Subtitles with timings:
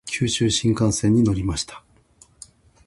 [0.07, 1.83] 九州新幹線に乗りました。